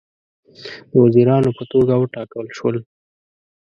د 0.91 0.93
وزیرانو 1.05 1.49
په 1.57 1.63
توګه 1.71 1.93
وټاکل 1.97 2.45
شول. 2.57 2.75